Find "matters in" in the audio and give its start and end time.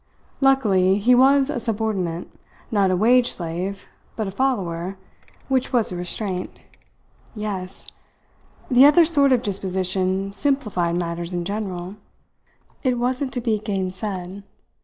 10.97-11.45